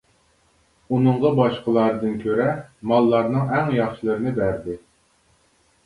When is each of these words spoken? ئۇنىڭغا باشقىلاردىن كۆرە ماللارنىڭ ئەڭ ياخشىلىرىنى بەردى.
ئۇنىڭغا 0.95 1.31
باشقىلاردىن 1.41 2.17
كۆرە 2.25 2.49
ماللارنىڭ 2.93 3.55
ئەڭ 3.61 3.73
ياخشىلىرىنى 3.79 4.37
بەردى. 4.43 4.81